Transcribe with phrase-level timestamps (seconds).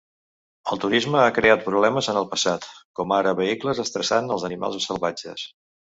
[0.75, 2.65] El turisme ha crear problemes en el passat,
[3.01, 5.45] com ara vehicles estressant els animals salvatges.